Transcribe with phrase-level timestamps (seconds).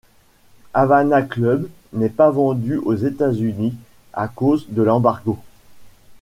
[0.73, 3.75] Havana Club n'est pas vendu aux États-Unis
[4.13, 5.37] à cause de l'embargo.